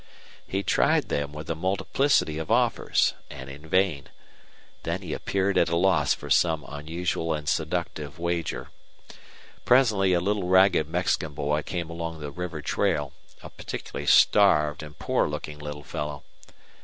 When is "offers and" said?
2.49-3.51